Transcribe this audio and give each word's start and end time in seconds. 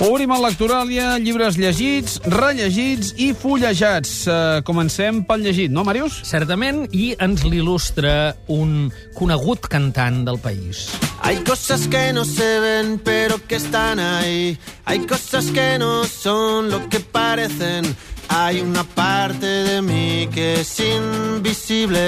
Obrim 0.00 0.30
el 0.32 0.40
Lectoràlia, 0.40 1.18
llibres 1.20 1.58
llegits, 1.60 2.14
rellegits 2.32 3.10
i 3.20 3.34
fullejats. 3.36 4.12
Uh, 4.24 4.62
comencem 4.64 5.18
pel 5.28 5.44
llegit, 5.44 5.68
no, 5.68 5.82
Màrius? 5.84 6.22
Certament, 6.24 6.86
i 6.96 7.10
ens 7.20 7.44
l'il·lustra 7.44 8.32
un 8.48 8.88
conegut 9.18 9.68
cantant 9.68 10.22
del 10.24 10.40
país. 10.40 10.86
Hay 11.20 11.42
cosas 11.44 11.84
que 11.92 12.14
no 12.16 12.24
se 12.24 12.48
ven, 12.64 12.96
pero 13.04 13.36
que 13.46 13.60
están 13.60 14.00
ahí. 14.00 14.56
Hay 14.86 15.04
cosas 15.04 15.52
que 15.52 15.76
no 15.78 16.06
son 16.08 16.70
lo 16.70 16.88
que 16.88 17.00
parecen. 17.00 17.84
Hay 18.32 18.60
una 18.60 18.84
parte 18.84 19.46
de 19.46 19.82
mí 19.82 20.28
que 20.32 20.60
es 20.60 20.78
invisible. 20.78 21.98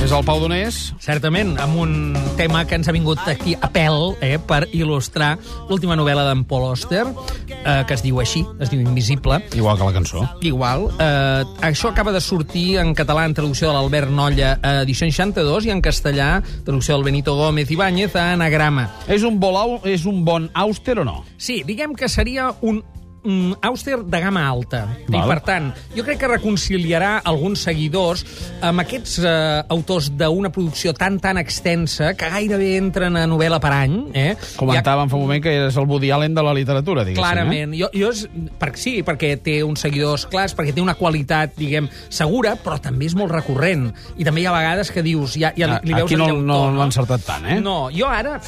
És 0.00 0.12
el 0.16 0.24
Pau 0.24 0.40
Donés. 0.40 0.94
Certament, 1.04 1.58
amb 1.60 1.76
un 1.76 1.92
tema 2.38 2.62
que 2.64 2.78
ens 2.78 2.88
ha 2.88 2.94
vingut 2.96 3.20
aquí 3.28 3.52
a 3.52 3.68
pèl 3.68 4.14
eh, 4.24 4.38
per 4.40 4.62
il·lustrar 4.72 5.34
l'última 5.68 5.98
novel·la 6.00 6.24
d'en 6.30 6.46
Paul 6.48 6.70
Auster, 6.70 7.04
eh, 7.04 7.84
que 7.84 7.98
es 7.98 8.04
diu 8.06 8.16
així, 8.24 8.46
es 8.64 8.72
diu 8.72 8.80
Invisible. 8.80 9.42
Igual 9.52 9.76
que 9.76 9.90
la 9.90 9.92
cançó. 9.92 10.24
Igual. 10.40 10.88
Eh, 10.96 11.44
això 11.68 11.92
acaba 11.92 12.16
de 12.16 12.24
sortir 12.24 12.78
en 12.80 12.94
català 12.96 13.28
en 13.28 13.36
traducció 13.36 13.68
de 13.68 13.76
l'Albert 13.76 14.08
Nolla 14.08 14.56
a 14.62 14.78
edició 14.86 15.04
62 15.04 15.68
i 15.68 15.76
en 15.76 15.84
castellà, 15.84 16.30
traducció 16.64 16.96
del 16.96 17.04
Benito 17.04 17.36
Gómez 17.36 17.70
Ibáñez 17.70 18.16
a 18.16 18.32
Anagrama. 18.32 18.88
És 19.06 19.20
un, 19.20 19.36
bolau, 19.36 19.82
és 19.84 20.08
un 20.08 20.24
bon 20.24 20.48
Auster 20.56 21.02
o 21.02 21.04
no? 21.04 21.18
Sí, 21.36 21.60
diguem 21.68 21.92
que 21.92 22.08
seria 22.08 22.54
un 22.62 22.80
mm, 23.28 23.60
Auster 23.68 24.00
de 24.02 24.20
gamma 24.20 24.46
alta. 24.48 24.80
I, 25.06 25.12
Val. 25.12 25.28
per 25.28 25.38
tant, 25.46 25.68
jo 25.94 26.04
crec 26.06 26.18
que 26.22 26.30
reconciliarà 26.32 27.18
alguns 27.28 27.62
seguidors 27.68 28.24
amb 28.64 28.82
aquests 28.82 29.18
eh, 29.22 29.30
autors 29.70 30.10
d'una 30.18 30.50
producció 30.54 30.94
tan, 30.98 31.20
tan 31.22 31.38
extensa 31.38 32.14
que 32.18 32.30
gairebé 32.32 32.72
entren 32.80 33.16
a 33.20 33.26
novel·la 33.30 33.60
per 33.62 33.72
any. 33.76 33.96
Eh? 34.18 34.34
Comentàvem 34.58 35.12
fa 35.12 35.18
un 35.20 35.26
moment 35.28 35.44
que 35.44 35.54
eres 35.60 35.78
el 35.78 35.86
Woody 35.86 36.10
Allen 36.14 36.34
de 36.34 36.42
la 36.42 36.56
literatura, 36.56 37.04
diguéssim. 37.06 37.22
Clarament. 37.22 37.76
Jo, 37.78 37.92
jo 37.94 38.10
és, 38.10 38.24
per, 38.58 38.72
sí, 38.80 38.98
perquè 39.06 39.36
té 39.44 39.60
uns 39.62 39.86
seguidors 39.86 40.26
clars, 40.26 40.56
perquè 40.58 40.74
té 40.74 40.82
una 40.82 40.96
qualitat, 40.98 41.54
diguem, 41.58 41.86
segura, 42.10 42.56
però 42.58 42.80
també 42.82 43.06
és 43.06 43.14
molt 43.18 43.30
recurrent. 43.36 43.92
I 44.18 44.26
també 44.26 44.42
hi 44.42 44.50
ha 44.50 44.56
vegades 44.58 44.90
que 44.90 45.06
dius... 45.06 45.38
Ja, 45.38 45.52
ja 45.54 45.68
Eh? 45.68 45.80
li, 45.82 45.92
li 45.92 45.94
veus 45.94 46.08
Aquí 46.08 46.16
no, 46.16 46.26
llautó, 46.26 46.42
no, 46.42 46.58
no 46.72 46.78
l'ha 46.78 46.86
encertat 46.88 47.24
tant, 47.26 47.46
eh? 47.48 47.58
No, 47.60 47.76
jo 47.94 48.08
ara, 48.08 48.38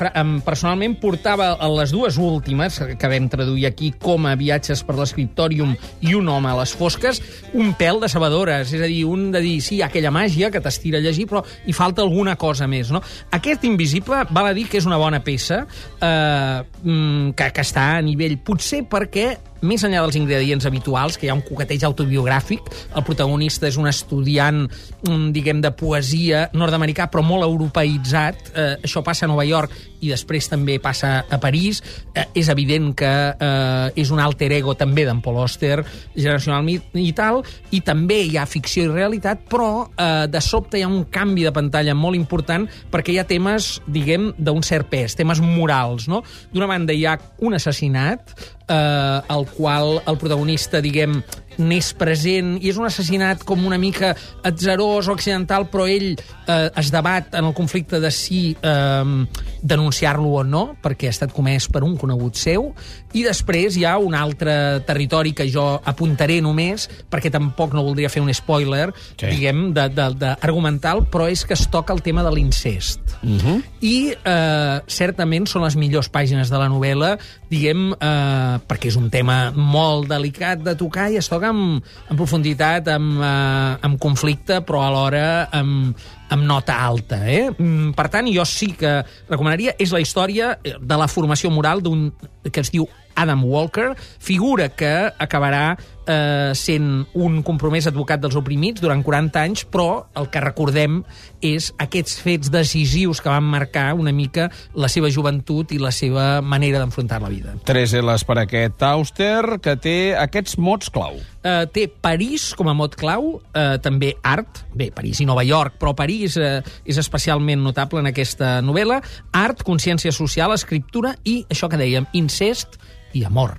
personalment, 0.44 0.96
portava 1.00 1.52
les 1.77 1.92
dues 1.94 2.16
últimes, 2.20 2.80
que 2.98 3.10
vam 3.10 3.28
traduir 3.33 3.66
aquí, 3.68 3.92
com 4.00 4.27
a 4.30 4.34
viatges 4.70 4.84
per 4.86 4.96
l'escriptòrium 4.98 5.74
i 6.06 6.14
un 6.14 6.28
home 6.28 6.50
a 6.50 6.56
les 6.60 6.72
fosques, 6.76 7.20
un 7.54 7.74
pèl 7.78 8.00
de 8.00 8.08
sabadores. 8.08 8.72
És 8.72 8.80
a 8.80 8.88
dir, 8.88 9.04
un 9.04 9.30
de 9.34 9.42
dir, 9.42 9.58
sí, 9.62 9.80
aquella 9.82 10.12
màgia 10.14 10.50
que 10.50 10.62
t'estira 10.62 10.98
a 10.98 11.04
llegir, 11.04 11.27
però 11.27 11.42
hi 11.66 11.74
falta 11.74 12.02
alguna 12.02 12.36
cosa 12.36 12.68
més, 12.70 12.90
no? 12.90 13.02
Aquest 13.30 13.64
Invisible, 13.64 14.24
val 14.30 14.50
a 14.50 14.54
dir 14.54 14.68
que 14.70 14.78
és 14.78 14.86
una 14.86 14.98
bona 15.00 15.22
peça, 15.24 15.64
eh, 16.00 16.62
mm, 16.82 17.32
que, 17.36 17.50
que 17.52 17.66
està 17.66 17.96
a 17.96 18.02
nivell... 18.04 18.38
Potser 18.50 18.84
perquè 18.88 19.27
més 19.62 19.84
enllà 19.84 20.03
dels 20.05 20.19
ingredients 20.20 20.66
habituals, 20.66 21.19
que 21.19 21.27
hi 21.27 21.30
ha 21.33 21.36
un 21.36 21.44
coqueteig 21.47 21.84
autobiogràfic, 21.89 22.70
el 22.97 23.06
protagonista 23.06 23.69
és 23.69 23.78
un 23.80 23.89
estudiant, 23.91 24.67
mm, 25.08 25.30
diguem, 25.33 25.61
de 25.61 25.70
poesia 25.72 26.48
nord-americà, 26.52 27.11
però 27.11 27.22
molt 27.22 27.44
europeïtzat. 27.44 28.52
Eh, 28.55 28.77
això 28.83 29.02
passa 29.05 29.27
a 29.27 29.28
Nova 29.28 29.44
York 29.44 29.72
i 30.00 30.08
després 30.08 30.48
també 30.48 30.78
passa 30.80 31.25
a 31.28 31.39
París. 31.39 31.83
Eh, 32.14 32.25
és 32.34 32.48
evident 32.48 32.94
que 32.94 33.06
eh, 33.39 33.92
és 33.97 34.11
un 34.11 34.20
alter 34.20 34.50
ego 34.52 34.75
també 34.75 35.05
d'en 35.05 35.20
Paul 35.20 35.41
Auster, 35.42 35.84
generacional 36.14 36.69
i 36.70 37.12
tal, 37.17 37.42
i 37.70 37.80
també 37.80 38.22
hi 38.24 38.36
ha 38.36 38.47
ficció 38.47 38.84
i 38.84 38.92
realitat, 38.92 39.45
però 39.50 39.89
eh, 39.97 40.27
de 40.30 40.41
sobte 40.41 40.78
hi 40.78 40.83
ha 40.83 40.89
un 40.89 41.05
canvi 41.12 41.45
de 41.45 41.52
pantalla 41.52 41.95
molt 41.95 42.17
important 42.17 42.67
perquè 42.91 43.14
hi 43.14 43.19
ha 43.19 43.27
temes, 43.28 43.80
diguem, 43.86 44.30
d'un 44.39 44.62
cert 44.67 44.91
pes, 44.91 45.17
temes 45.19 45.41
morals, 45.41 46.08
no? 46.08 46.22
D'una 46.52 46.69
banda 46.70 46.97
hi 46.97 47.05
ha 47.06 47.19
un 47.41 47.55
assassinat, 47.55 48.34
eh, 48.70 49.20
el 49.34 49.46
qual 49.56 49.98
el 50.06 50.18
protagonista, 50.22 50.80
diguem, 50.80 51.20
n'és 51.60 51.90
present 51.98 52.54
i 52.62 52.70
és 52.70 52.78
un 52.80 52.86
assassinat 52.88 53.42
com 53.44 53.66
una 53.68 53.77
mica 53.77 54.14
atzerós 54.46 55.10
o 55.10 55.12
accidental, 55.12 55.66
però 55.68 55.84
ell 55.90 56.14
eh, 56.14 56.70
es 56.80 56.89
debat 56.95 57.34
en 57.36 57.50
el 57.50 57.52
conflicte 57.52 58.00
de 58.00 58.11
si 58.14 58.55
eh, 58.62 59.27
denunciar-lo 59.61 60.30
o 60.40 60.45
no, 60.46 60.62
perquè 60.80 61.11
ha 61.11 61.14
estat 61.14 61.34
comès 61.36 61.67
per 61.68 61.83
un 61.84 61.98
conegut 62.00 62.39
seu, 62.40 62.70
i 63.12 63.24
després 63.27 63.77
hi 63.77 63.84
ha 63.84 63.96
un 64.00 64.14
altre 64.17 64.80
territori 64.89 65.34
que 65.36 65.48
jo 65.52 65.66
apuntaré 65.84 66.39
només, 66.40 66.86
perquè 67.11 67.33
tampoc 67.34 67.74
no 67.77 67.84
voldria 67.84 68.08
fer 68.08 68.22
un 68.24 68.33
spoiler, 68.33 68.89
Sí. 69.20 69.27
diguem, 69.27 69.74
de, 69.74 69.89
de, 69.92 70.06
de 70.16 70.30
argumental, 70.40 71.02
però 71.11 71.27
és 71.28 71.45
que 71.45 71.52
es 71.55 71.66
toca 71.68 71.92
el 71.92 72.00
tema 72.00 72.22
de 72.24 72.30
l'incest. 72.33 73.00
Uh 73.22 73.36
-huh. 73.36 73.62
I 73.80 74.14
eh, 74.24 74.80
certament 74.86 75.46
són 75.46 75.62
les 75.64 75.77
millors 75.77 76.08
pàgines 76.11 76.48
de 76.48 76.56
la 76.56 76.68
novel·la, 76.68 77.18
diguem, 77.50 77.90
eh, 77.92 78.55
perquè 78.70 78.88
és 78.92 78.96
un 78.96 79.08
tema 79.11 79.50
molt 79.50 80.08
delicat 80.11 80.62
de 80.62 80.77
tocar 80.78 81.08
i 81.11 81.18
es 81.18 81.28
toca 81.28 81.50
amb, 81.50 81.83
amb 82.08 82.16
profunditat, 82.18 82.88
amb, 82.94 83.18
eh, 83.18 83.77
amb 83.88 83.98
conflicte, 83.98 84.61
però 84.66 84.84
alhora 84.86 85.48
amb, 85.50 85.98
amb 86.30 86.46
nota 86.46 86.78
alta. 86.86 87.24
Eh? 87.27 87.50
Mm, 87.50 87.92
Per 87.98 88.08
tant, 88.08 88.30
jo 88.30 88.44
sí 88.46 88.72
que 88.78 89.00
recomanaria, 89.28 89.74
és 89.78 89.92
la 89.92 90.00
història 90.00 90.56
de 90.62 90.96
la 90.96 91.10
formació 91.10 91.50
moral 91.50 91.83
d'un 91.83 92.12
que 92.50 92.60
es 92.60 92.70
diu 92.70 92.86
Adam 93.20 93.44
Walker, 93.44 93.94
figura 94.18 94.70
que 94.70 95.10
acabarà 95.18 95.77
eh, 96.10 96.52
sent 96.58 97.06
un 97.14 97.40
compromès 97.46 97.88
advocat 97.90 98.20
dels 98.22 98.36
oprimits 98.38 98.82
durant 98.82 99.02
40 99.06 99.40
anys, 99.40 99.64
però 99.70 100.06
el 100.18 100.28
que 100.32 100.42
recordem 100.42 101.00
és 101.44 101.70
aquests 101.80 102.18
fets 102.20 102.50
decisius 102.52 103.22
que 103.22 103.30
van 103.32 103.46
marcar 103.46 103.92
una 103.96 104.12
mica 104.12 104.50
la 104.74 104.90
seva 104.92 105.10
joventut 105.12 105.72
i 105.72 105.80
la 105.80 105.92
seva 105.94 106.40
manera 106.42 106.82
d'enfrontar 106.82 107.20
la 107.22 107.30
vida. 107.32 107.54
Tres 107.68 107.94
L's 107.96 108.26
per 108.26 108.40
aquest 108.42 108.82
Auster, 108.90 109.60
que 109.62 109.76
té 109.80 109.96
aquests 110.18 110.58
mots 110.60 110.90
clau. 110.92 111.20
Eh, 111.40 111.64
té 111.72 111.86
París 111.88 112.50
com 112.58 112.68
a 112.68 112.77
mot 112.77 112.94
clau, 113.00 113.38
eh, 113.54 113.78
també 113.82 114.12
art, 114.22 114.64
bé, 114.74 114.90
París 114.94 115.22
i 115.22 115.28
Nova 115.28 115.44
York, 115.46 115.78
però 115.80 115.94
París 115.96 116.36
eh, 116.36 116.60
és 116.84 117.00
especialment 117.00 117.62
notable 117.64 118.02
en 118.02 118.10
aquesta 118.10 118.58
novel·la, 118.64 119.00
art, 119.32 119.64
consciència 119.64 120.12
social, 120.12 120.52
escriptura 120.52 121.14
i, 121.24 121.40
això 121.48 121.70
que 121.70 121.80
dèiem, 121.80 122.10
incest 122.12 122.80
i 123.16 123.24
amor. 123.24 123.56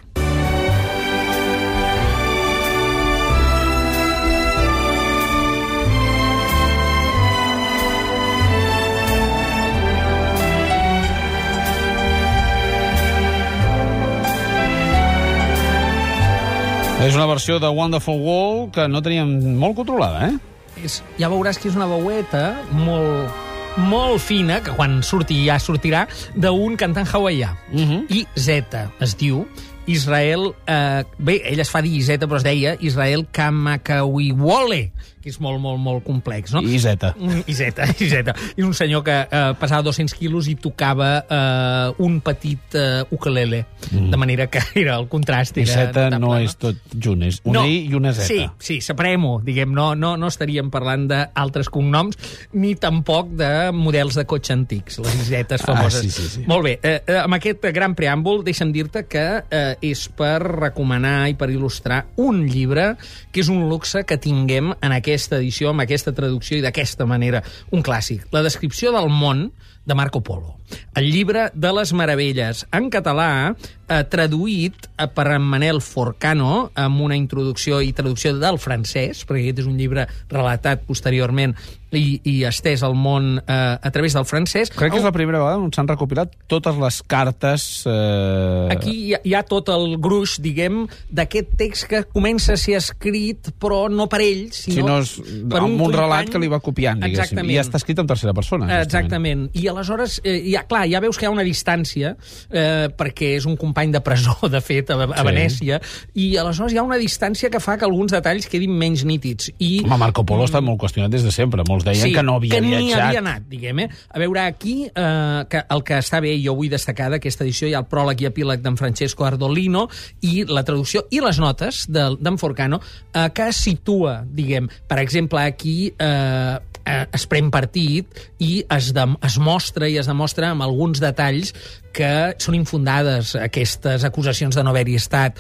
És 17.12 17.18
una 17.18 17.26
versió 17.28 17.58
de 17.60 17.68
Wonderful 17.68 18.22
World 18.24 18.70
que 18.72 18.86
no 18.88 19.02
teníem 19.04 19.32
molt 19.60 19.76
controlada, 19.76 20.30
eh? 20.30 20.38
És, 20.80 21.02
ja 21.20 21.28
veuràs 21.28 21.58
que 21.60 21.68
és 21.68 21.76
una 21.76 21.84
veueta 21.90 22.62
molt, 22.72 23.42
molt 23.84 24.24
fina, 24.24 24.62
que 24.64 24.72
quan 24.78 25.02
surti 25.04 25.42
ja 25.44 25.58
sortirà, 25.60 26.06
d'un 26.40 26.78
cantant 26.80 27.10
hawaià. 27.12 27.50
Uh 27.74 27.82
-huh. 27.82 28.00
I 28.08 28.24
Zeta 28.40 28.94
es 29.04 29.18
diu. 29.20 29.44
Israel... 29.88 30.54
Eh, 30.66 31.04
bé, 31.18 31.42
ell 31.52 31.60
es 31.60 31.70
fa 31.70 31.82
dir 31.82 32.02
Zeta, 32.02 32.28
però 32.28 32.38
es 32.38 32.48
deia 32.48 32.78
Israel 32.80 33.28
Kamakawiwole, 33.30 34.92
que 35.22 35.30
és 35.30 35.40
molt, 35.44 35.60
molt, 35.62 35.80
molt 35.80 36.04
complex, 36.06 36.54
no? 36.56 36.62
I 36.66 36.80
Zeta. 36.82 37.14
Mm, 37.20 37.44
I 37.46 37.54
Zeta, 37.54 37.86
i 38.04 38.08
Zeta. 38.10 38.34
És 38.56 38.64
un 38.66 38.74
senyor 38.78 39.04
que 39.06 39.18
eh, 39.28 39.42
pesava 39.62 39.84
200 39.86 40.16
quilos 40.18 40.48
i 40.50 40.56
tocava 40.60 41.12
eh, 41.24 42.04
un 42.04 42.20
petit 42.26 42.76
eh, 42.78 43.04
ukulele, 43.14 43.64
mm. 43.92 44.10
de 44.12 44.18
manera 44.18 44.48
que 44.48 44.60
era 44.82 44.96
el 44.98 45.08
contrast. 45.12 45.58
I 45.58 45.66
Era 45.68 45.74
Zeta 45.88 46.06
notable, 46.10 46.26
no 46.26 46.38
és 46.42 46.56
tot 46.58 46.82
junt, 46.98 47.24
és 47.28 47.42
una 47.46 47.66
I 47.68 47.84
i 47.92 47.94
una 47.98 48.14
Z. 48.18 48.26
Sí, 48.28 48.42
sí, 48.60 48.80
separem-ho, 48.82 49.40
diguem, 49.46 49.72
no, 49.76 49.92
no, 49.96 50.16
no 50.18 50.30
estaríem 50.32 50.70
parlant 50.74 51.08
d'altres 51.12 51.70
cognoms, 51.70 52.18
ni 52.54 52.74
tampoc 52.80 53.32
de 53.38 53.52
models 53.76 54.18
de 54.20 54.26
cotxe 54.30 54.54
antics, 54.58 55.00
les 55.04 55.22
zetes 55.30 55.62
Ah, 55.62 55.72
famoses. 55.76 56.02
sí, 56.02 56.10
sí, 56.10 56.28
sí. 56.40 56.44
Molt 56.50 56.66
bé, 56.66 56.74
eh, 56.82 56.98
eh, 57.06 57.20
amb 57.22 57.38
aquest 57.38 57.66
gran 57.76 57.94
preàmbul, 57.98 58.42
deixa'm 58.48 58.72
dir-te 58.74 59.06
que 59.10 59.26
eh, 59.44 59.76
és 59.86 60.08
per 60.18 60.40
recomanar 60.42 61.30
i 61.30 61.36
per 61.38 61.50
il·lustrar 61.54 62.02
un 62.22 62.44
llibre 62.50 62.96
que 63.32 63.42
és 63.44 63.50
un 63.52 63.68
luxe 63.70 64.04
que 64.08 64.18
tinguem 64.22 64.72
en 64.82 64.92
aquesta 65.12 65.38
edició, 65.38 65.72
amb 65.72 65.84
aquesta 65.84 66.16
traducció 66.16 66.58
i 66.58 66.64
d'aquesta 66.64 67.08
manera, 67.10 67.44
un 67.76 67.84
clàssic. 67.84 68.26
La 68.32 68.44
descripció 68.46 68.94
del 68.96 69.12
món 69.12 69.50
de 69.86 69.98
Marco 69.98 70.22
Polo. 70.24 70.56
El 70.96 71.12
llibre 71.12 71.50
de 71.54 71.72
les 71.76 71.92
meravelles, 71.94 72.66
en 72.72 72.90
català, 72.94 73.56
eh, 73.92 74.02
traduït 74.08 74.88
eh, 74.96 75.10
per 75.12 75.28
en 75.36 75.44
Manel 75.44 75.82
Forcano, 75.84 76.72
amb 76.80 77.04
una 77.04 77.18
introducció 77.20 77.82
i 77.84 77.92
traducció 77.98 78.34
del 78.40 78.60
francès, 78.62 79.26
perquè 79.28 79.44
aquest 79.50 79.64
és 79.66 79.70
un 79.70 79.78
llibre 79.80 80.08
relatat 80.32 80.86
posteriorment 80.88 81.56
i, 81.92 82.22
i 82.24 82.36
estès 82.48 82.84
al 82.88 82.96
món 82.96 83.34
eh, 83.42 83.54
a 83.76 83.92
través 83.92 84.16
del 84.16 84.26
francès. 84.28 84.72
Crec 84.72 84.94
que 84.94 85.02
és 85.02 85.06
la 85.06 85.12
primera 85.12 85.42
vegada 85.42 85.60
on 85.60 85.74
s'han 85.76 85.90
recopilat 85.92 86.34
totes 86.52 86.78
les 86.80 87.02
cartes... 87.12 87.66
Eh... 87.90 88.72
Aquí 88.72 88.94
hi 88.96 89.14
ha, 89.18 89.22
hi 89.28 89.36
ha 89.36 89.44
tot 89.48 89.70
el 89.74 89.98
gruix, 90.02 90.38
diguem, 90.44 90.86
d'aquest 91.12 91.52
text 91.60 91.90
que 91.92 92.04
comença 92.08 92.56
a 92.56 92.62
ser 92.62 92.78
escrit, 92.80 93.52
però 93.62 93.84
no 93.92 94.08
per 94.12 94.22
ell, 94.24 94.48
sinó, 94.56 94.76
Si 94.78 94.88
no 94.88 94.98
és 95.04 95.14
per 95.52 95.60
amb 95.60 95.74
un, 95.74 95.78
company. 95.82 95.98
relat 96.00 96.32
que 96.32 96.42
li 96.42 96.52
va 96.52 96.62
copiant, 96.64 97.02
diguéssim. 97.02 97.26
Exactament. 97.26 97.52
I 97.52 97.60
ja 97.60 97.66
està 97.68 97.82
escrit 97.82 98.00
en 98.00 98.12
tercera 98.14 98.36
persona. 98.38 98.70
justament. 98.70 98.88
Exactament. 98.88 99.46
I 99.60 99.68
aleshores, 99.68 100.22
eh, 100.24 100.38
ja, 100.52 100.64
clar, 100.70 100.86
ja 100.92 101.02
veus 101.04 101.20
que 101.20 101.28
hi 101.28 101.30
ha 101.30 101.34
una 101.34 101.46
distància, 101.48 102.16
eh, 102.50 102.88
perquè 102.96 103.36
és 103.36 103.46
un 103.50 103.58
company 103.60 103.81
company 103.82 103.92
de 103.92 104.02
presó, 104.02 104.38
de 104.50 104.62
fet, 104.62 104.90
a, 104.92 104.96
a 105.04 105.18
Sí. 105.22 105.26
Venècia, 105.26 105.80
i 106.14 106.36
aleshores 106.38 106.74
hi 106.74 106.78
ha 106.78 106.84
una 106.84 106.98
distància 106.98 107.50
que 107.50 107.60
fa 107.60 107.78
que 107.78 107.86
alguns 107.86 108.12
detalls 108.12 108.48
quedin 108.50 108.72
menys 108.78 109.04
nítids. 109.06 109.52
I, 109.60 109.82
Home, 109.86 109.98
Marco 109.98 110.24
Polo 110.26 110.44
ha 110.44 110.50
estat 110.50 110.64
molt 110.64 110.80
qüestionat 110.82 111.12
des 111.12 111.24
de 111.24 111.32
sempre. 111.32 111.64
Molts 111.68 111.86
deien 111.86 112.14
que 112.14 112.24
no 112.24 112.36
havia 112.40 112.56
que 112.56 112.62
viatjat. 112.62 113.02
havia 113.08 113.20
anat, 113.20 113.44
diguem, 113.50 113.80
eh? 113.86 113.90
A 114.10 114.20
veure, 114.20 114.40
aquí, 114.42 114.86
eh, 114.94 115.46
que 115.50 115.64
el 115.70 115.84
que 115.84 115.98
està 116.02 116.22
bé, 116.22 116.36
jo 116.44 116.56
vull 116.56 116.70
destacar 116.72 117.10
d'aquesta 117.12 117.44
edició, 117.46 117.68
hi 117.68 117.74
ha 117.76 117.80
el 117.84 117.90
pròleg 117.92 118.22
i 118.22 118.30
epíleg 118.32 118.62
d'en 118.62 118.78
Francesco 118.78 119.26
Ardolino 119.26 119.88
i 120.22 120.44
la 120.46 120.64
traducció 120.64 121.06
i 121.12 121.22
les 121.22 121.40
notes 121.40 121.86
de- 121.90 122.16
d'en 122.20 122.38
Forcano, 122.38 122.82
eh, 123.14 123.30
que 123.34 123.52
situa, 123.54 124.24
diguem, 124.26 124.68
per 124.88 125.00
exemple, 125.00 125.40
aquí 125.42 125.94
eh, 125.98 126.58
eh, 126.86 127.06
es 127.14 127.28
pren 127.28 127.52
partit 127.52 128.08
i 128.40 128.64
es, 128.70 128.92
de, 128.94 129.06
es 129.24 129.38
mostra 129.38 129.88
i 129.90 129.98
es 129.98 130.08
demostra 130.10 130.50
amb 130.52 130.62
alguns 130.66 131.00
detalls 131.00 131.54
que 131.94 132.12
són 132.42 132.58
infundades 132.58 133.36
aquestes 133.40 134.06
acusacions 134.08 134.58
de 134.58 134.64
no 134.64 134.74
haver-hi 134.74 134.98
estat. 135.00 135.40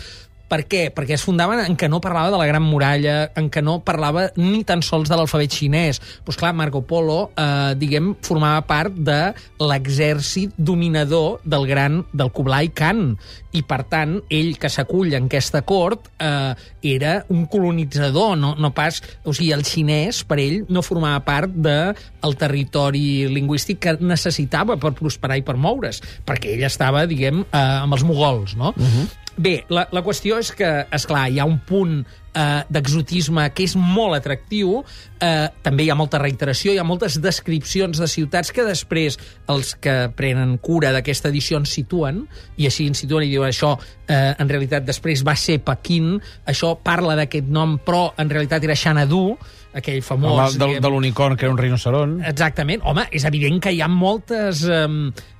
Per 0.51 0.65
què? 0.67 0.89
Perquè 0.91 1.15
es 1.15 1.23
fundaven 1.23 1.61
en 1.63 1.77
que 1.79 1.87
no 1.87 2.01
parlava 2.03 2.31
de 2.33 2.39
la 2.39 2.47
Gran 2.49 2.65
Muralla, 2.67 3.31
en 3.39 3.47
que 3.49 3.61
no 3.63 3.77
parlava 3.87 4.27
ni 4.35 4.65
tan 4.67 4.81
sols 4.83 5.07
de 5.07 5.15
l'alfabet 5.15 5.53
xinès. 5.55 6.01
Doncs 6.25 6.39
clar, 6.41 6.51
Marco 6.57 6.81
Polo, 6.83 7.29
eh, 7.39 7.71
diguem, 7.79 8.11
formava 8.19 8.65
part 8.67 8.97
de 8.97 9.19
l'exèrcit 9.63 10.51
dominador 10.57 11.39
del 11.45 11.67
gran, 11.69 12.01
del 12.11 12.33
Kublai 12.35 12.73
Khan. 12.75 13.13
I, 13.55 13.61
per 13.67 13.81
tant, 13.91 14.17
ell 14.31 14.57
que 14.59 14.69
s'acull 14.71 15.15
en 15.15 15.29
aquesta 15.31 15.63
cort 15.67 16.11
eh, 16.19 16.51
era 16.91 17.17
un 17.31 17.45
colonitzador, 17.51 18.35
no, 18.39 18.53
no 18.59 18.73
pas... 18.75 18.99
O 19.23 19.31
sigui, 19.31 19.53
el 19.55 19.63
xinès, 19.67 20.23
per 20.27 20.39
ell, 20.43 20.65
no 20.67 20.83
formava 20.83 21.23
part 21.23 21.55
del 21.55 21.95
el 22.21 22.37
territori 22.39 23.27
lingüístic 23.31 23.79
que 23.83 23.95
necessitava 24.03 24.75
per 24.79 24.91
prosperar 24.99 25.39
i 25.39 25.47
per 25.47 25.55
moure's, 25.55 26.03
perquè 26.27 26.57
ell 26.57 26.67
estava, 26.67 27.07
diguem, 27.07 27.45
eh, 27.47 27.65
amb 27.85 27.95
els 27.95 28.03
mogols, 28.07 28.55
no? 28.59 28.75
Uh 28.75 28.91
-huh. 28.91 29.09
Bé, 29.37 29.61
la, 29.71 29.85
la 29.95 30.03
qüestió 30.03 30.39
és 30.41 30.51
que, 30.55 30.69
és 30.91 31.07
clar, 31.07 31.27
hi 31.31 31.39
ha 31.39 31.47
un 31.47 31.59
punt 31.67 32.01
eh, 32.33 32.63
d'exotisme 32.69 33.47
que 33.55 33.65
és 33.67 33.75
molt 33.75 34.17
atractiu, 34.17 34.81
eh, 35.19 35.47
també 35.63 35.85
hi 35.85 35.91
ha 35.91 35.97
molta 35.99 36.19
reiteració, 36.21 36.73
hi 36.73 36.81
ha 36.81 36.87
moltes 36.87 37.19
descripcions 37.21 38.01
de 38.01 38.09
ciutats 38.09 38.51
que 38.51 38.65
després 38.67 39.19
els 39.51 39.73
que 39.81 39.95
prenen 40.15 40.57
cura 40.63 40.93
d'aquesta 40.95 41.31
edició 41.31 41.61
ens 41.61 41.73
situen, 41.75 42.25
i 42.57 42.67
així 42.69 42.87
ens 42.89 43.03
situen 43.03 43.27
i 43.27 43.31
diuen 43.31 43.51
això, 43.51 43.75
eh, 44.07 44.35
en 44.37 44.49
realitat 44.49 44.85
després 44.87 45.25
va 45.27 45.35
ser 45.35 45.59
Pequín, 45.65 46.15
això 46.45 46.75
parla 46.83 47.17
d'aquest 47.19 47.49
nom, 47.51 47.77
però 47.85 48.11
en 48.17 48.29
realitat 48.29 48.63
era 48.63 48.75
Xanadu, 48.75 49.37
aquell 49.73 50.01
famós... 50.03 50.31
Home, 50.31 50.47
del, 50.59 50.73
diguem, 50.73 50.83
de 50.83 50.91
l'unicorn, 50.91 51.37
que 51.39 51.47
era 51.47 51.53
un 51.53 51.59
rinoceron. 51.59 52.17
Exactament. 52.27 52.83
Home, 52.87 53.05
és 53.15 53.25
evident 53.27 53.61
que 53.63 53.71
hi 53.71 53.81
ha 53.81 53.87
moltes, 53.91 54.63
eh, 54.67 54.87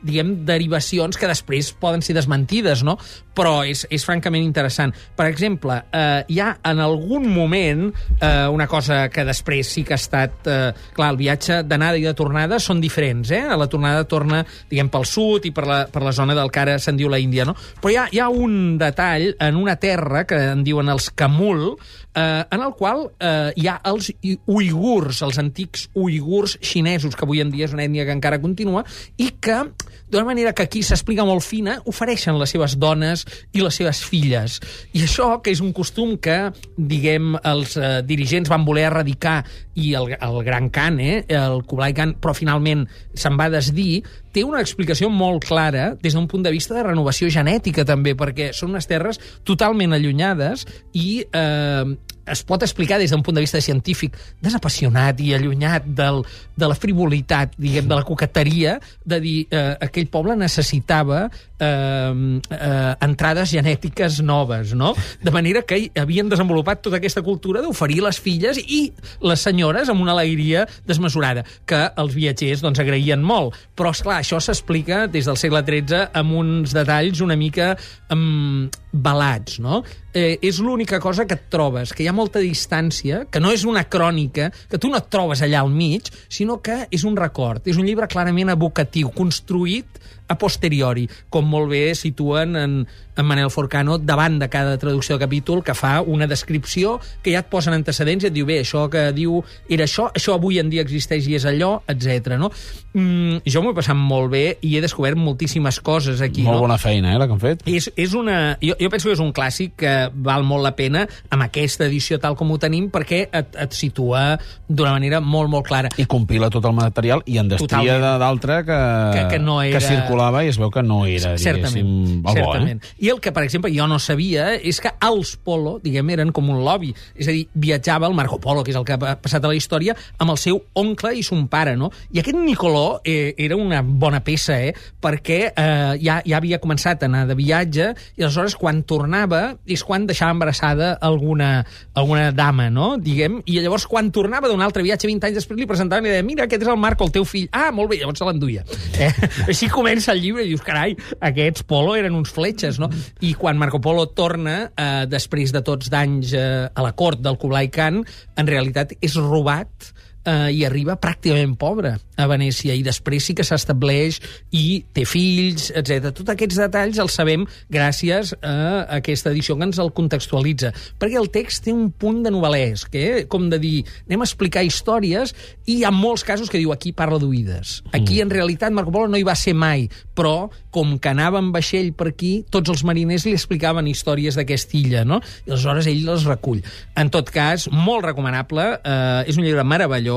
diguem, 0.07 0.33
derivacions 0.47 1.19
que 1.19 1.29
després 1.29 1.71
poden 1.81 2.03
ser 2.05 2.15
desmentides, 2.17 2.85
no? 2.88 2.97
Però 3.35 3.61
és, 3.67 3.83
és 3.91 4.05
francament 4.07 4.45
interessant. 4.45 4.95
Per 5.17 5.27
exemple, 5.27 5.81
eh, 5.91 6.23
hi 6.31 6.39
ha 6.43 6.53
en 6.71 6.81
algun 6.83 7.28
moment 7.31 7.88
eh, 8.19 8.48
una 8.51 8.68
cosa 8.68 9.06
que 9.10 9.25
després 9.28 9.69
sí 9.75 9.86
que 9.88 9.95
ha 9.95 10.01
estat... 10.01 10.42
Eh, 10.48 10.60
clar, 10.95 11.12
el 11.13 11.19
viatge 11.19 11.62
d'anada 11.68 12.00
i 12.00 12.06
de 12.06 12.13
tornada 12.18 12.60
són 12.62 12.81
diferents, 12.83 13.31
eh? 13.36 13.44
A 13.48 13.57
la 13.60 13.69
tornada 13.72 14.04
torna, 14.10 14.44
diguem, 14.69 14.92
pel 14.92 15.07
sud 15.07 15.48
i 15.48 15.54
per 15.56 15.66
la, 15.68 15.80
per 15.92 16.04
la 16.06 16.13
zona 16.16 16.36
del 16.38 16.51
que 16.51 16.63
ara 16.63 16.78
se'n 16.81 17.00
diu 17.00 17.12
la 17.12 17.22
Índia, 17.22 17.45
no? 17.48 17.56
Però 17.81 17.94
hi 17.94 18.00
ha, 18.00 18.07
hi 18.12 18.22
ha 18.22 18.30
un 18.30 18.78
detall 18.81 19.31
en 19.39 19.60
una 19.60 19.78
terra 19.81 20.25
que 20.28 20.39
en 20.51 20.63
diuen 20.68 20.92
els 20.92 21.12
Kamul, 21.16 21.75
eh, 22.16 22.44
en 22.50 22.62
el 22.62 22.74
qual 22.78 23.07
eh, 23.19 23.51
hi 23.56 23.68
ha 23.68 23.77
els 23.92 24.12
uigurs, 24.45 25.22
els 25.25 25.39
antics 25.42 25.88
uigurs 25.95 26.57
xinesos, 26.62 27.16
que 27.16 27.25
avui 27.27 27.42
en 27.44 27.51
dia 27.54 27.68
és 27.69 27.75
una 27.75 27.86
ètnia 27.88 28.06
que 28.07 28.16
encara 28.18 28.42
continua, 28.44 28.84
i 29.18 29.31
que, 29.42 29.62
d'una 30.11 30.25
manera 30.27 30.53
que 30.53 30.65
aquí 30.67 30.83
s'explica 30.83 31.25
molt 31.27 31.45
fina, 31.45 31.79
ofereixen 31.89 32.39
les 32.39 32.53
seves 32.53 32.77
dones 32.79 33.25
i 33.53 33.63
les 33.63 33.77
seves 33.81 34.03
filles. 34.07 34.59
I 34.93 35.05
això, 35.07 35.33
que 35.43 35.53
és 35.53 35.61
un 35.63 35.73
costum 35.73 36.17
que, 36.21 36.51
diguem, 36.77 37.35
els 37.43 37.77
eh, 37.77 37.99
dirigents 38.07 38.51
van 38.51 38.65
voler 38.67 38.89
erradicar, 38.89 39.41
i 39.75 39.93
el, 39.95 40.11
el 40.19 40.43
Gran 40.43 40.69
Khan, 40.69 40.99
eh, 40.99 41.23
el 41.27 41.63
Kublai 41.63 41.95
Khan, 41.95 42.15
però 42.21 42.35
finalment 42.35 42.85
se'n 43.15 43.38
va 43.39 43.49
desdir, 43.51 44.03
té 44.31 44.45
una 44.48 44.62
explicació 44.63 45.10
molt 45.12 45.45
clara 45.48 45.92
des 46.01 46.16
d'un 46.16 46.28
punt 46.31 46.45
de 46.45 46.54
vista 46.54 46.75
de 46.78 46.86
renovació 46.88 47.30
genètica, 47.30 47.86
també, 47.88 48.16
perquè 48.18 48.51
són 48.56 48.75
unes 48.75 48.88
terres 48.89 49.19
totalment 49.48 49.94
allunyades 49.98 50.66
i 50.94 51.24
eh, 51.28 51.98
es 52.31 52.44
pot 52.48 52.62
explicar 52.63 53.00
des 53.01 53.12
d'un 53.12 53.24
punt 53.24 53.36
de 53.36 53.44
vista 53.44 53.62
científic 53.62 54.16
desapassionat 54.42 55.19
i 55.22 55.33
allunyat 55.36 55.86
del, 55.86 56.22
de 56.56 56.69
la 56.69 56.78
frivolitat, 56.78 57.56
diguem, 57.57 57.88
de 57.89 57.98
la 57.98 58.06
coqueteria, 58.07 58.78
de 59.06 59.19
dir 59.24 59.38
eh, 59.50 59.75
aquell 59.88 60.07
poble 60.12 60.36
necessitava 60.39 61.25
eh, 61.27 61.68
eh, 61.68 62.94
entrades 63.07 63.51
genètiques 63.51 64.22
noves, 64.25 64.75
no? 64.77 64.94
De 65.22 65.34
manera 65.34 65.63
que 65.68 65.84
havien 65.98 66.30
desenvolupat 66.31 66.84
tota 66.86 67.01
aquesta 67.01 67.24
cultura 67.25 67.63
d'oferir 67.66 68.01
les 68.06 68.19
filles 68.22 68.62
i 68.62 68.84
les 69.25 69.42
senyores 69.42 69.89
amb 69.89 70.01
una 70.04 70.16
alegria 70.16 70.68
desmesurada, 70.88 71.45
que 71.66 71.84
els 71.98 72.16
viatgers 72.16 72.63
doncs, 72.63 72.81
agraïen 72.81 73.22
molt. 73.22 73.57
Però, 73.75 73.92
és 73.92 74.04
clar 74.06 74.20
això 74.21 74.39
s'explica 74.44 75.06
des 75.12 75.27
del 75.27 75.39
segle 75.41 75.63
XIII 75.68 76.06
amb 76.21 76.38
uns 76.38 76.75
detalls 76.77 77.21
una 77.25 77.38
mica 77.39 77.73
um, 78.13 78.69
balats, 78.91 79.59
no? 79.63 79.81
Eh, 80.13 80.38
és 80.43 80.59
l'única 80.59 80.99
cosa 80.99 81.23
que 81.25 81.38
et 81.39 81.47
trobes, 81.51 81.93
que 81.95 82.03
hi 82.03 82.09
ha 82.11 82.15
molta 82.15 82.41
distància, 82.43 83.23
que 83.31 83.39
no 83.39 83.53
és 83.55 83.63
una 83.63 83.85
crònica, 83.88 84.49
que 84.69 84.79
tu 84.81 84.91
no 84.91 84.99
et 84.99 85.07
trobes 85.11 85.41
allà 85.41 85.61
al 85.63 85.71
mig, 85.71 86.11
sinó 86.27 86.59
que 86.61 86.83
és 86.91 87.05
un 87.07 87.15
record. 87.15 87.63
És 87.67 87.79
un 87.79 87.88
llibre 87.88 88.09
clarament 88.11 88.51
evocatiu, 88.51 89.13
construït 89.15 90.01
a 90.31 90.38
posteriori, 90.39 91.07
com 91.29 91.47
molt 91.47 91.69
bé 91.71 91.91
situen 91.97 92.55
en, 92.55 92.75
en 92.88 93.27
Manel 93.27 93.51
Forcano 93.51 93.97
davant 93.99 94.38
de 94.39 94.47
cada 94.51 94.77
traducció 94.79 95.17
de 95.17 95.25
capítol, 95.25 95.63
que 95.63 95.75
fa 95.75 95.99
una 96.01 96.27
descripció 96.27 96.97
que 97.23 97.33
ja 97.35 97.41
et 97.43 97.49
posen 97.51 97.75
antecedents 97.75 98.25
i 98.25 98.29
et 98.29 98.35
diu, 98.35 98.47
bé, 98.47 98.61
això 98.63 98.85
que 98.91 99.09
diu 99.15 99.41
era 99.69 99.88
això, 99.88 100.07
això 100.15 100.38
avui 100.38 100.61
en 100.61 100.71
dia 100.71 100.85
existeix 100.85 101.27
i 101.27 101.35
és 101.39 101.47
allò, 101.49 101.73
etc. 101.91 102.38
No? 102.39 102.51
Mm, 102.93 103.41
jo 103.47 103.63
m'ho 103.63 103.73
he 103.73 103.79
passat 103.81 103.97
molt 103.97 104.31
bé 104.31 104.45
i 104.63 104.75
he 104.77 104.83
descobert 104.83 105.19
moltíssimes 105.19 105.81
coses 105.83 106.23
aquí. 106.23 106.45
Molt 106.47 106.61
no? 106.61 106.67
bona 106.67 106.79
feina, 106.81 107.13
eh, 107.13 107.19
la 107.19 107.27
que 107.27 107.35
han 107.35 107.43
fet. 107.43 107.67
És, 107.67 107.91
és 107.99 108.15
una, 108.17 108.39
jo, 108.63 108.77
jo 108.81 108.89
penso 108.89 109.07
que 109.10 109.13
és 109.13 109.22
un 109.24 109.31
clàssic 109.33 109.75
que 109.78 109.94
val 110.13 110.44
molt 110.44 110.63
la 110.66 110.74
pena 110.75 111.06
amb 111.30 111.44
aquesta 111.45 111.86
edició 111.86 112.18
tal 112.19 112.36
com 112.36 112.51
ho 112.51 112.57
tenim 112.62 112.89
perquè 112.92 113.28
et, 113.31 113.56
et 113.56 113.74
situa 113.78 114.39
d'una 114.68 114.92
manera 114.95 115.19
molt, 115.22 115.50
molt 115.51 115.66
clara. 115.68 115.89
I 116.01 116.06
compila 116.10 116.50
tot 116.50 116.66
el 116.66 116.74
material 116.74 117.22
i 117.25 117.38
en 117.38 117.50
destria 117.51 118.00
d'altre 118.19 118.62
que, 118.66 118.80
Que- 119.13 119.28
que 119.36 119.39
no 119.39 119.62
era- 119.62 119.78
que 119.80 119.86
circulava 119.86 120.44
i 120.44 120.50
es 120.50 120.57
veu 120.57 120.72
que 120.72 120.81
no 120.83 121.06
era, 121.06 121.38
certament, 121.38 122.22
bo, 122.24 122.33
certament. 122.33 122.83
eh? 122.83 122.95
I 123.06 123.10
el 123.10 123.19
que, 123.22 123.31
per 123.31 123.44
exemple, 123.44 123.72
jo 123.75 123.88
no 123.88 124.00
sabia 124.00 124.56
és 124.56 124.80
que 124.81 124.92
els 125.01 125.36
Polo, 125.42 125.79
diguem, 125.84 126.10
eren 126.13 126.32
com 126.32 126.50
un 126.50 126.63
lobby. 126.63 126.94
És 127.15 127.27
a 127.27 127.32
dir, 127.32 127.48
viatjava 127.53 128.08
el 128.08 128.13
Marco 128.13 128.39
Polo, 128.39 128.63
que 128.63 128.72
és 128.72 128.77
el 128.77 128.86
que 128.86 128.94
ha 128.94 129.15
passat 129.22 129.44
a 129.44 129.48
la 129.50 129.55
història, 129.55 129.96
amb 130.17 130.32
el 130.32 130.38
seu 130.38 130.62
oncle 130.74 131.13
i 131.17 131.24
son 131.24 131.48
pare, 131.51 131.75
no? 131.75 131.89
I 132.13 132.20
aquest 132.22 132.38
Nicolò 132.38 133.01
eh, 133.03 133.34
era 133.38 133.55
una 133.58 133.82
bona 133.84 134.22
peça, 134.24 134.55
eh? 134.62 134.74
Perquè 135.01 135.39
eh, 135.55 135.98
ja, 136.01 136.22
ja 136.25 136.38
havia 136.38 136.60
començat 136.62 137.03
a 137.03 137.10
anar 137.10 137.25
de 137.27 137.36
viatge 137.36 137.89
i 138.17 138.24
aleshores 138.24 138.55
quan 138.55 138.71
tornava 138.88 139.42
és 139.68 139.84
quan 139.84 140.08
deixava 140.08 140.32
embarassada 140.32 140.94
alguna, 141.04 141.66
alguna 141.94 142.30
dama, 142.32 142.70
no? 142.72 142.94
Diguem, 143.01 143.42
i 143.46 143.60
llavors 143.60 143.86
quan 143.92 144.10
tornava 144.16 144.50
d'un 144.50 144.63
altre 144.63 144.86
viatge 144.86 145.10
20 145.10 145.28
anys 145.28 145.42
després 145.42 145.60
li 145.60 145.68
presentaven 145.70 146.08
i 146.08 146.13
deia, 146.13 146.25
mira, 146.25 146.48
aquest 146.48 146.63
és 146.63 146.72
el 146.72 146.80
Marco, 146.80 147.08
el 147.08 147.13
teu 147.16 147.28
fill. 147.28 147.50
Ah, 147.51 147.70
molt 147.75 147.92
bé, 147.92 148.00
llavors 148.01 148.22
se 148.22 148.28
l'enduia. 148.28 148.63
Eh? 148.96 149.12
Així 149.51 149.70
comença 149.72 150.16
el 150.16 150.24
llibre 150.24 150.46
i 150.46 150.51
dius, 150.54 150.63
carai, 150.66 150.96
aquests 151.32 151.68
Polo 151.68 151.98
eren 152.00 152.16
uns 152.18 152.32
fletxes, 152.34 152.80
no? 152.82 152.90
I 153.22 153.36
quan 153.40 153.60
Marco 153.60 153.82
Polo 153.84 154.08
torna, 154.16 154.58
eh, 154.72 155.04
després 155.12 155.51
de 155.51 155.63
tots 155.66 155.92
d'anys 155.92 156.36
eh, 156.38 156.46
a 156.72 156.88
la 156.88 156.96
cort 156.96 157.22
del 157.22 157.40
Kublai 157.42 157.72
Khan, 157.74 158.01
en 158.40 158.50
realitat 158.50 158.96
és 159.01 159.20
robat 159.20 159.92
eh, 160.25 160.51
i 160.54 160.63
arriba 160.66 160.98
pràcticament 161.01 161.56
pobre 161.60 161.96
a 162.22 162.28
Venècia 162.30 162.75
i 162.78 162.84
després 162.86 163.25
sí 163.25 163.36
que 163.38 163.46
s'estableix 163.46 164.20
i 164.54 164.84
té 164.94 165.06
fills, 165.10 165.70
etc. 165.74 166.12
Tots 166.13 166.34
aquests 166.34 166.60
detalls 166.62 167.00
els 167.01 167.16
sabem 167.18 167.48
gràcies 167.72 168.36
a 168.46 168.56
aquesta 169.00 169.32
edició 169.34 169.58
que 169.58 169.68
ens 169.70 169.80
el 169.82 169.92
contextualitza. 169.98 170.72
Perquè 171.01 171.18
el 171.20 171.32
text 171.34 171.66
té 171.66 171.74
un 171.74 171.90
punt 171.92 172.22
de 172.25 172.34
novel·lesc, 172.34 172.94
eh? 172.96 173.25
com 173.32 173.50
de 173.50 173.60
dir, 173.62 173.82
anem 174.08 174.22
a 174.22 174.30
explicar 174.30 174.66
històries 174.68 175.34
i 175.66 175.80
hi 175.80 175.86
ha 175.88 175.94
molts 175.96 176.25
casos 176.28 176.51
que 176.51 176.62
diu 176.62 176.74
aquí 176.75 176.94
parla 176.94 177.20
d'oïdes. 177.22 177.80
Aquí, 177.98 178.22
en 178.22 178.30
realitat, 178.34 178.74
Marco 178.75 178.94
Polo 178.94 179.10
no 179.10 179.20
hi 179.20 179.25
va 179.25 179.36
ser 179.40 179.56
mai, 179.58 179.88
però 180.16 180.51
com 180.72 180.94
que 181.01 181.12
anava 181.12 181.42
amb 181.42 181.56
vaixell 181.56 181.92
per 181.98 182.12
aquí, 182.12 182.32
tots 182.54 182.70
els 182.72 182.86
mariners 182.88 183.25
li 183.25 183.34
explicaven 183.36 183.90
històries 183.90 184.38
d'aquesta 184.38 184.78
illa, 184.78 185.04
no? 185.08 185.20
I 185.48 185.51
aleshores 185.51 185.90
ell 185.90 186.06
les 186.08 186.28
recull. 186.30 186.62
En 187.00 187.10
tot 187.12 187.32
cas, 187.34 187.68
molt 187.72 188.06
recomanable, 188.06 188.68
eh, 188.78 189.30
és 189.32 189.40
un 189.40 189.48
llibre 189.48 189.66
meravellós 189.68 190.11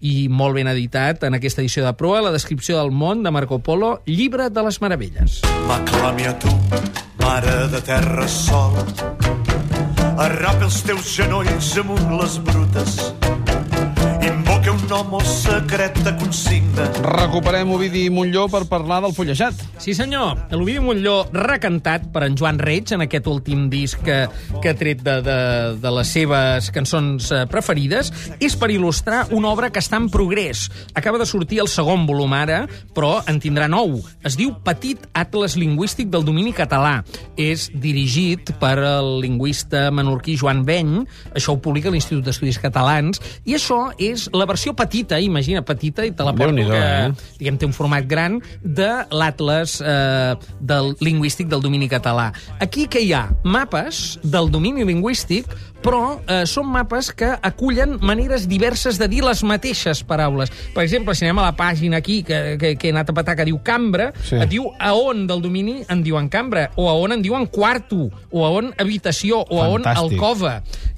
i 0.00 0.28
molt 0.28 0.56
ben 0.58 0.70
editat 0.72 1.24
en 1.28 1.36
aquesta 1.38 1.62
edició 1.62 1.84
de 1.84 1.92
proa, 1.98 2.22
la 2.24 2.32
descripció 2.34 2.78
del 2.80 2.92
món 2.92 3.22
de 3.24 3.32
Marco 3.34 3.60
Polo, 3.60 3.98
llibre 4.06 4.48
de 4.50 4.64
les 4.66 4.80
meravelles. 4.80 5.40
M'aclami 5.68 6.28
a 6.30 6.34
tu, 6.40 6.52
mare 7.22 7.56
de 7.72 7.82
terra 7.84 8.28
sol. 8.28 8.80
Arrapa 10.14 10.68
els 10.68 10.82
teus 10.86 11.10
genolls 11.16 11.74
amunt 11.82 12.18
les 12.20 12.38
brutes. 12.46 12.98
Invoca 14.94 15.08
un 15.08 15.14
home 15.14 15.24
secret 15.26 15.96
de 16.04 16.12
consigna. 16.16 16.84
Recuperem 17.02 17.70
Ovidi 17.74 18.04
Montlló 18.10 18.44
per 18.50 18.62
parlar 18.70 19.00
del 19.02 19.14
fullejat. 19.14 19.54
Sí, 19.82 19.94
senyor. 19.94 20.38
L'Ovidi 20.54 20.78
Montlló 20.78 21.24
recantat 21.34 22.04
per 22.14 22.22
en 22.28 22.36
Joan 22.38 22.60
Reig 22.62 22.92
en 22.94 23.02
aquest 23.02 23.26
últim 23.26 23.66
disc 23.72 23.98
que, 24.06 24.20
que 24.62 24.70
ha 24.70 24.76
tret 24.78 25.02
de, 25.02 25.16
de, 25.24 25.38
de 25.82 25.92
les 25.96 26.12
seves 26.14 26.68
cançons 26.74 27.30
eh, 27.34 27.42
preferides 27.50 28.12
és 28.38 28.54
per 28.60 28.70
il·lustrar 28.70 29.24
una 29.34 29.50
obra 29.50 29.72
que 29.74 29.82
està 29.82 29.98
en 29.98 30.06
progrés. 30.14 30.68
Acaba 30.94 31.18
de 31.18 31.26
sortir 31.26 31.58
el 31.64 31.70
segon 31.72 32.06
volum 32.06 32.36
ara, 32.36 32.62
però 32.94 33.16
en 33.30 33.42
tindrà 33.42 33.66
nou. 33.70 33.98
Es 34.22 34.38
diu 34.38 34.54
Petit 34.62 35.02
Atles 35.10 35.58
Lingüístic 35.58 36.12
del 36.12 36.26
domini 36.26 36.54
català. 36.54 37.00
És 37.34 37.66
dirigit 37.74 38.54
per 38.62 38.76
el 38.78 39.18
lingüista 39.24 39.88
menorquí 39.90 40.38
Joan 40.38 40.62
Beny. 40.68 41.00
Això 41.34 41.56
ho 41.56 41.62
publica 41.62 41.90
l'Institut 41.90 42.22
d'Estudis 42.28 42.62
Catalans. 42.62 43.18
I 43.42 43.58
això 43.58 43.88
és 43.98 44.28
la 44.30 44.46
versió 44.46 44.70
petita, 44.74 44.83
imagina, 45.20 45.62
petita, 45.62 46.04
i 46.04 46.12
te 46.12 46.24
la 46.24 46.32
porto 46.32 46.54
que, 46.54 46.78
eh? 46.78 47.12
diguem, 47.38 47.58
té 47.58 47.66
un 47.66 47.72
format 47.72 48.06
gran 48.06 48.40
de 48.62 48.90
l'Atles 49.10 49.80
eh, 49.80 50.34
del 50.60 50.94
lingüístic 51.00 51.48
del 51.48 51.62
domini 51.62 51.88
català. 51.88 52.32
Aquí 52.60 52.86
que 52.86 53.00
hi 53.00 53.12
ha? 53.12 53.28
Mapes 53.44 54.18
del 54.22 54.50
domini 54.50 54.84
lingüístic, 54.84 55.46
però 55.84 56.16
eh, 56.24 56.42
són 56.48 56.70
mapes 56.72 57.10
que 57.12 57.28
acullen 57.44 57.98
maneres 58.00 58.46
diverses 58.48 58.96
de 58.98 59.08
dir 59.12 59.20
les 59.24 59.42
mateixes 59.44 60.00
paraules. 60.08 60.48
Per 60.72 60.80
exemple, 60.86 61.12
si 61.14 61.26
anem 61.26 61.42
a 61.42 61.48
la 61.50 61.56
pàgina 61.58 61.98
aquí, 62.00 62.22
que, 62.24 62.56
que, 62.60 62.70
que 62.80 62.88
he 62.88 62.94
anat 62.94 63.12
a 63.12 63.16
petar, 63.18 63.34
que 63.36 63.44
diu 63.50 63.60
cambra, 63.62 64.10
Sí. 64.24 64.38
et 64.40 64.48
diu 64.48 64.70
a 64.80 64.94
on 64.96 65.26
del 65.28 65.42
domini 65.44 65.82
en 65.92 66.00
diuen 66.02 66.30
cambra, 66.32 66.70
o 66.80 66.88
a 66.88 66.94
on 66.96 67.12
en 67.12 67.22
diuen 67.22 67.44
quarto, 67.52 68.06
o 68.32 68.46
a 68.46 68.50
on 68.56 68.72
habitació, 68.80 69.42
o 69.50 69.60
a 69.60 69.68
on 69.68 69.84
Fantàstic. 69.84 70.14
alcova. 70.16 70.54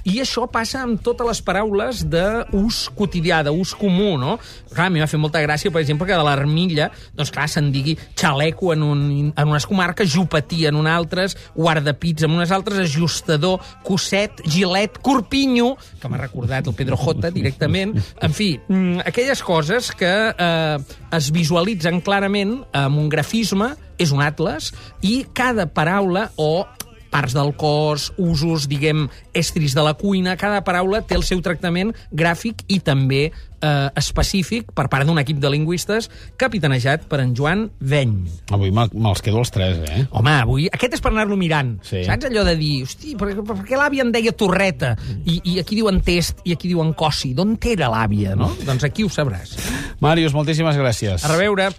I 0.07 0.21
això 0.23 0.45
passa 0.47 0.85
amb 0.85 1.01
totes 1.03 1.27
les 1.27 1.41
paraules 1.43 2.05
d'ús 2.07 2.85
quotidià, 2.95 3.41
d'ús 3.43 3.73
comú, 3.75 4.15
no? 4.17 4.37
Clar, 4.71 4.87
a 4.87 4.89
mi 4.93 5.01
m'ha 5.01 5.07
fet 5.11 5.19
molta 5.19 5.41
gràcia, 5.43 5.71
per 5.73 5.81
exemple, 5.83 6.07
que 6.07 6.15
de 6.15 6.23
l'armilla, 6.23 6.87
doncs 7.17 7.31
clar, 7.35 7.49
se'n 7.51 7.67
digui 7.75 7.97
xaleco 8.15 8.71
en, 8.71 8.83
un, 8.87 9.03
en 9.35 9.51
unes 9.51 9.65
comarques, 9.67 10.07
jupatí 10.13 10.63
en 10.69 10.79
unes 10.79 10.93
altres, 10.95 11.35
guardapits 11.57 12.23
en 12.23 12.31
unes 12.37 12.51
altres, 12.55 12.79
ajustador, 12.87 13.59
cosset, 13.83 14.39
gilet, 14.47 14.76
corpinyo, 15.01 15.73
que 16.01 16.11
m'ha 16.11 16.21
recordat 16.21 16.67
el 16.69 16.75
Pedro 16.77 16.97
J 16.99 17.31
directament. 17.35 17.95
En 18.21 18.33
fi, 18.33 18.53
mm, 18.59 19.07
aquelles 19.09 19.41
coses 19.43 19.91
que 19.97 20.13
eh, 20.31 20.77
es 21.17 21.31
visualitzen 21.33 22.01
clarament 22.05 22.59
amb 22.77 23.01
un 23.01 23.09
grafisme, 23.09 23.73
és 23.97 24.13
un 24.13 24.21
atles, 24.21 24.71
i 25.01 25.25
cada 25.33 25.65
paraula 25.73 26.29
o 26.37 26.67
parts 27.11 27.33
del 27.37 27.53
cos, 27.57 28.11
usos, 28.17 28.67
diguem, 28.69 29.07
estris 29.33 29.73
de 29.77 29.83
la 29.85 29.93
cuina, 29.97 30.37
cada 30.37 30.63
paraula 30.67 31.01
té 31.01 31.15
el 31.17 31.23
seu 31.27 31.41
tractament 31.45 31.93
gràfic 32.11 32.63
i 32.67 32.79
també 32.83 33.27
eh, 33.31 33.89
específic 33.97 34.71
per 34.75 34.87
part 34.91 35.07
d'un 35.07 35.17
equip 35.21 35.39
de 35.41 35.49
lingüistes 35.53 36.09
capitanejat 36.37 37.07
per 37.09 37.19
en 37.23 37.33
Joan 37.37 37.67
Veny. 37.79 38.13
Avui 38.53 38.71
me- 38.71 38.87
me'ls 38.93 39.21
quedo 39.25 39.39
els 39.41 39.51
tres, 39.51 39.79
eh? 39.89 40.05
Home, 40.11 40.35
avui... 40.43 40.67
Aquest 40.73 40.97
és 40.99 41.03
per 41.03 41.11
anar-lo 41.13 41.37
mirant. 41.39 41.75
Sí. 41.87 42.03
Saps 42.07 42.29
allò 42.29 42.43
de 42.47 42.55
dir, 42.59 42.83
hosti, 42.85 43.15
per, 43.19 43.31
per 43.41 43.57
què 43.67 43.79
l'àvia 43.79 44.05
en 44.05 44.11
deia 44.15 44.31
torreta? 44.37 44.95
I, 45.25 45.39
I 45.53 45.59
aquí 45.63 45.77
diuen 45.79 46.01
test 46.05 46.43
i 46.45 46.53
aquí 46.55 46.69
diuen 46.71 46.93
cossi. 46.97 47.33
D'on 47.37 47.57
era 47.67 47.89
l'àvia, 47.93 48.35
no? 48.39 48.51
doncs 48.65 48.83
aquí 48.87 49.03
ho 49.03 49.09
sabràs. 49.11 49.57
Màrius, 50.03 50.33
moltíssimes 50.37 50.77
gràcies. 50.79 51.23
A 51.25 51.33
reveure. 51.33 51.71